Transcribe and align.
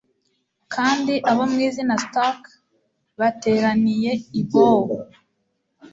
Kandi 0.73 1.13
abo 1.29 1.43
mwizina 1.51 1.95
Stark 2.03 2.41
bateraniye 3.19 4.11
i 4.39 4.41
Bow 4.49 4.85